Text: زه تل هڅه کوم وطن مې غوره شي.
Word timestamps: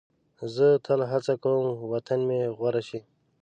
زه 0.55 0.67
تل 0.85 0.99
هڅه 1.11 1.33
کوم 1.43 1.65
وطن 1.91 2.19
مې 2.27 2.39
غوره 2.57 2.81
شي. 2.87 2.99